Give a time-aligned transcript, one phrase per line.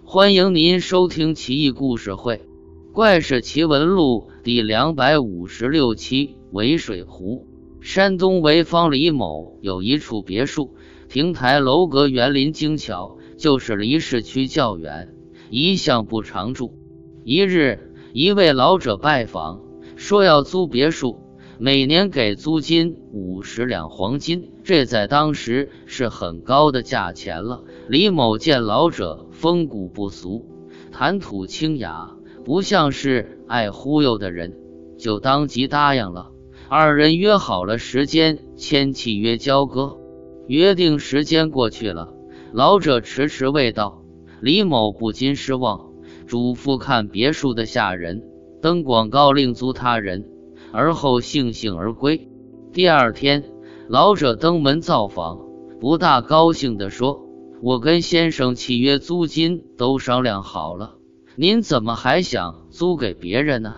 [0.00, 2.36] 欢迎您收听《奇异故事会·
[2.92, 6.36] 怪事奇闻录》第两百五十六期。
[6.52, 7.46] 潍水湖，
[7.80, 10.74] 山东潍坊李某有一处别墅，
[11.08, 15.14] 亭台楼阁，园林精巧，就是离市区较远，
[15.50, 16.78] 一向不常住。
[17.24, 19.62] 一日，一位老者拜访，
[19.96, 21.20] 说要租别墅，
[21.58, 27.64] 每年给租金五十两黄金，这在当时是很高的价钱了。
[27.92, 30.46] 李某见老者风骨不俗，
[30.92, 34.56] 谈吐清雅，不像是爱忽悠的人，
[34.96, 36.30] 就当即答应了。
[36.70, 39.98] 二人约好了时间签契约交割。
[40.46, 42.14] 约定时间过去了，
[42.54, 44.02] 老者迟迟未到，
[44.40, 45.90] 李某不禁失望，
[46.26, 48.22] 嘱咐看别墅的下人
[48.62, 50.24] 登广告另租他人，
[50.72, 52.30] 而后悻悻而归。
[52.72, 53.44] 第二天，
[53.86, 55.40] 老者登门造访，
[55.78, 57.28] 不大高兴地说
[57.62, 60.96] ：“我跟先生契约租金都商量好了，
[61.36, 63.76] 您怎么还想租给别人呢？”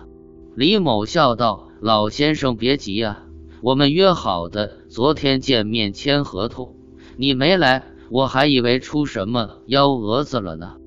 [0.57, 1.69] 李某笑道。
[1.81, 3.25] 老先生别急啊，
[3.61, 6.73] 我们约好的昨天见面签合同，
[7.15, 10.77] 你没来，我还以为出什么幺蛾子了呢。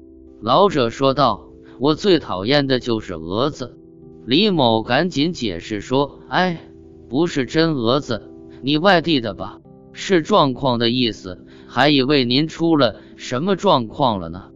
[0.41, 1.47] 老者说道
[1.79, 3.79] ：“我最讨厌的就是蛾子。”
[4.27, 6.69] 李某赶紧解释说：“哎，
[7.09, 8.29] 不是真蛾子，
[8.63, 9.61] 你外地的吧？
[9.93, 14.51] 是状况的意思，还以为您出了什么状况了呢。”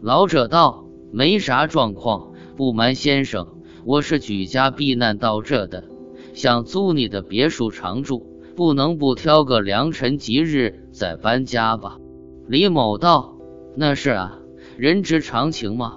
[0.00, 3.48] 老者道：“没啥状况，不瞒先生。”
[3.84, 5.84] 我是举家避难到这的，
[6.34, 11.96] 想租你的别墅常住，不能不挑个良辰吉日再搬家吧？
[12.46, 13.38] 李某道
[13.74, 14.38] ：“那是啊，
[14.76, 15.96] 人之常情嘛。”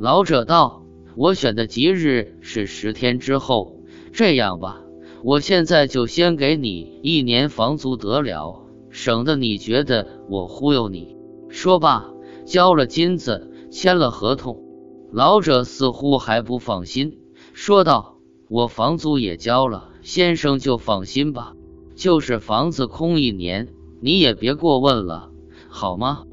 [0.00, 0.82] 老者道
[1.14, 3.76] ：“我选的吉日是十天之后，
[4.12, 4.80] 这样吧，
[5.22, 8.64] 我现在就先给你一年房租得了，
[8.98, 11.16] 省得你觉得我忽悠你。”
[11.48, 12.10] 说罢，
[12.44, 14.64] 交了金子，签了合同。
[15.12, 17.20] 老者似乎还不放心。
[17.52, 18.18] 说道
[18.50, 21.54] ：“我房租也交了，先生就放心吧。
[21.94, 23.68] 就是房子空一年，
[24.00, 25.30] 你也别过问了，
[25.68, 26.24] 好吗？”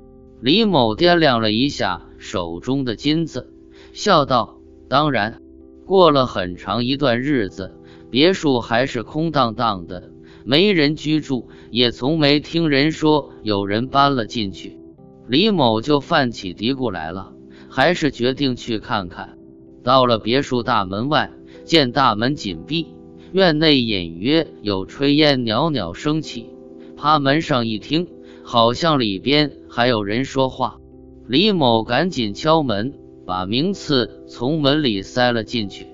[0.41, 3.53] 李某掂量了一下手中的金子，
[3.93, 4.57] 笑道
[4.89, 5.39] ：“当然。”
[5.85, 7.77] 过了很长一段日子，
[8.09, 10.11] 别墅还是空荡荡的，
[10.45, 14.79] 没人居住，也从没听人说有人搬了进去。
[15.27, 17.33] 李某就犯起嘀咕来了，
[17.67, 19.39] 还是决定去看看。
[19.83, 21.31] 到了别墅大门外，
[21.63, 22.93] 见大门紧闭，
[23.31, 26.51] 院内隐约有炊烟袅袅升起。
[26.95, 28.07] 趴门上一听，
[28.43, 30.77] 好像里边还有人说话。
[31.27, 32.93] 李某赶紧敲门，
[33.25, 35.87] 把名次从门里塞了进去，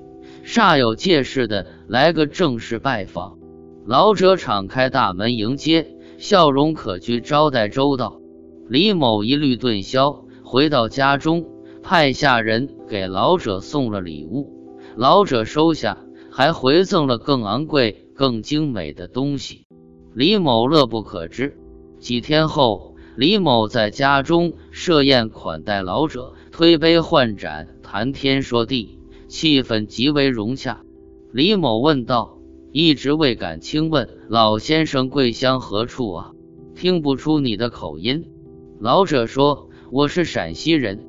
[0.46, 3.41] 煞有介事的来个正式拜访。
[3.86, 8.22] 老者敞开大门迎接，笑容可掬，招待周到。
[8.70, 11.48] 李某一律顿消，回到家中。
[11.82, 15.98] 派下人给老者送了礼物，老者收下，
[16.30, 19.66] 还回赠了更昂贵、更精美的东西。
[20.14, 21.58] 李某乐不可支。
[21.98, 30.84] 几天后，李某在家中设宴款待老者，推杯换盏，谈天说地，气氛极为融洽。
[31.32, 32.38] 李某问道
[32.74, 36.32] ：“一直未敢轻问，老先生贵乡何处啊？
[36.74, 38.32] 听不出你的口音。”
[38.80, 41.06] 老者说：“我是陕西人。”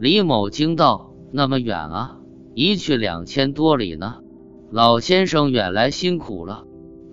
[0.00, 2.18] 李某惊道：“那么远啊，
[2.54, 4.16] 一去两千多里呢。
[4.72, 6.64] 老先生远来辛苦了。”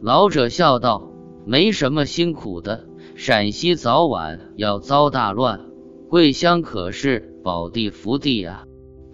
[0.01, 1.11] 老者笑道
[1.45, 5.61] ：“没什么辛苦的，陕西早晚要遭大乱，
[6.09, 8.65] 贵乡可是宝地福地啊！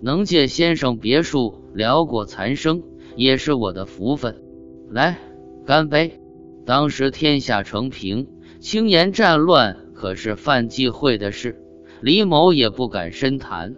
[0.02, 2.84] 能借先生别墅聊过残生，
[3.18, 4.42] 也是我的福分。
[4.90, 5.20] 来，
[5.66, 6.20] 干杯！
[6.66, 8.28] 当时天下成平，
[8.60, 11.62] 轻言战乱可是犯忌讳的事。”
[12.00, 13.76] 李某也不敢深谈，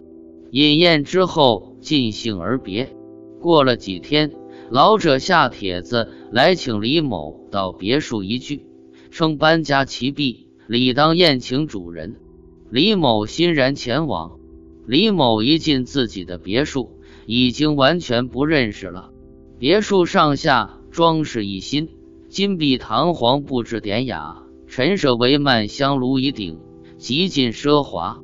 [0.52, 2.94] 饮宴之后尽兴而别。
[3.40, 4.34] 过了几天，
[4.70, 8.66] 老者下帖子来请李某到别墅一聚，
[9.10, 12.18] 称搬家齐毕，理当宴请主人。
[12.70, 14.38] 李某欣然前往。
[14.86, 19.12] 李某一进自己的别墅，已经完全不认识了。
[19.60, 21.90] 别墅上下装饰一新，
[22.30, 26.60] 金碧堂皇，布置典雅，陈设帷幔香炉一顶。
[26.98, 28.22] 极尽奢华，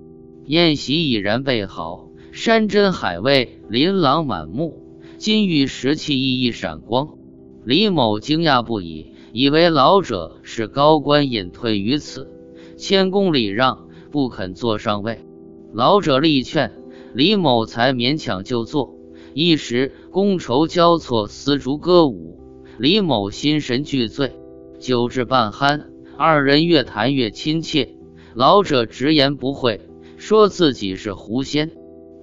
[0.48, 4.84] 宴席已然备好，山珍海味琳琅满目，
[5.18, 7.18] 金玉石器熠熠闪光。
[7.64, 12.30] 李某惊讶不已，以为老者是高官隐退于此，
[12.76, 15.24] 谦恭礼让，不肯坐上位。
[15.72, 16.74] 老者力劝，
[17.14, 18.94] 李某才勉强就坐。
[19.34, 22.40] 一时觥筹交错，丝竹歌舞，
[22.78, 24.36] 李某心神俱醉。
[24.80, 25.86] 酒至半酣，
[26.18, 27.96] 二人越谈越亲切。
[28.34, 29.80] 老者直言不讳，
[30.18, 31.72] 说自己是狐仙。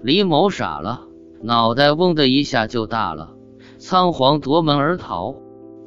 [0.03, 1.07] 李某傻了，
[1.43, 3.35] 脑袋嗡的一下就大了，
[3.79, 5.37] 仓皇夺门而逃。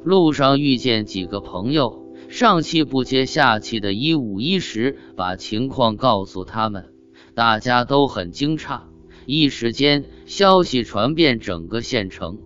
[0.04, 6.86] 路上遇见几个朋友，上气不接下气的一五一十把情况告诉他们，
[7.34, 8.80] 大家都很惊诧。
[9.26, 12.38] 一时间，消息传遍整个县城。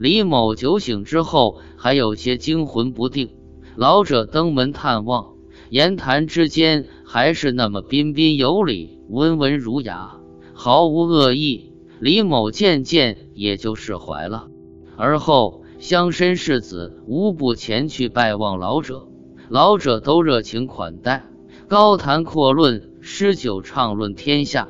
[0.00, 3.28] 李某酒醒之后，还有些惊魂不定。
[3.76, 5.34] 老者登门探望，
[5.68, 10.16] 言谈之间还是那么彬彬有礼、温文儒雅，
[10.54, 11.74] 毫无恶意。
[11.98, 14.48] 李某渐渐也就释怀了。
[14.96, 19.06] 而后，乡绅士子无不前去拜望老者，
[19.50, 21.26] 老者都热情款待，
[21.68, 24.66] 高谈阔论，诗酒畅论天下，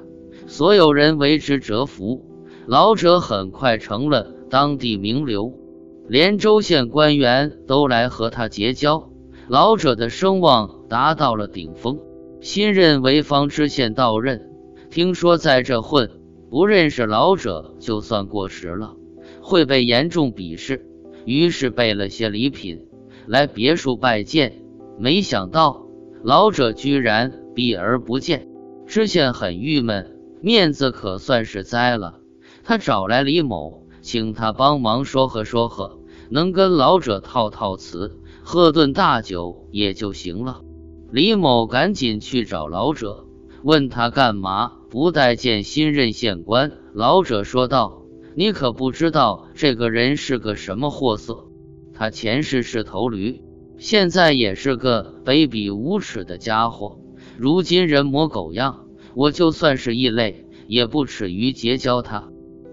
[0.49, 2.27] 所有人为之折服。
[2.67, 5.55] 老者很快成了当地名流。
[6.09, 9.11] 连州县官员都来和他结交，
[9.49, 12.01] 老者的声望达到了顶峰。
[12.41, 14.51] 新任潍坊知县到任，
[14.91, 16.11] 听说在这混，
[16.51, 18.97] 不认识老者就算过时了，
[19.41, 20.85] 会被严重鄙视。
[21.27, 22.89] 于是备了些礼品
[23.27, 24.65] 来别墅拜见，
[24.99, 25.87] 没想到
[26.25, 28.49] 老者居然避而不见。
[28.87, 32.19] 知县很郁闷，面子可算是栽了。
[32.65, 35.99] 他找来李某，请他帮忙说和说和。
[36.31, 40.63] 能跟老者套套词，喝顿大酒也就行了。
[41.11, 43.27] 李某赶紧去找老者，
[43.65, 46.73] 问他干嘛不待见新任县官。
[46.95, 48.03] 老者说道
[48.37, 51.47] ：“你可不知道这个人是个什么货色。
[51.93, 53.43] 他前世是头驴，
[53.77, 57.01] 现在也是个卑鄙无耻的家伙。
[57.37, 62.29] 如今人模狗样，我就算是异类，也不耻于结交他。”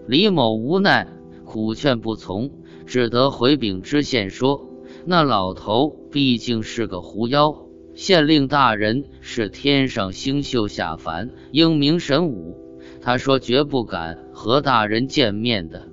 [0.07, 1.07] 李某无奈，
[1.47, 2.51] 苦劝不从。
[2.85, 4.69] 只得回禀知县说
[5.03, 7.65] ：“那老头毕竟是个狐妖，
[7.95, 12.55] 县令大人是天上星宿下凡，英明神武。
[13.01, 15.87] 他说绝不敢和大人见面的。”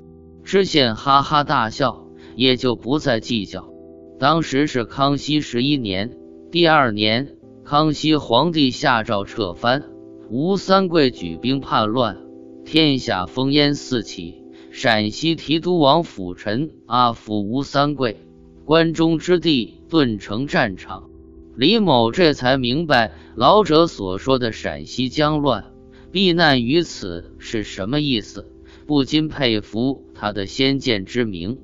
[0.45, 3.73] 知县哈哈大笑，也就不再计较。
[4.19, 6.17] 当时是康熙十一年，
[6.53, 9.85] 第二年，康熙皇帝下诏撤藩，
[10.31, 12.19] 吴三桂举兵叛乱，
[12.65, 14.44] 天下烽烟四起。
[14.77, 18.17] 陕西提督王辅臣阿福吴三桂，
[18.65, 21.09] 关中之地顿成战场。
[21.55, 25.73] 李某这才明白老者所说的陕西将乱，
[26.11, 28.51] 避难于此是什么意思，
[28.85, 31.57] 不禁佩服他的先见之明。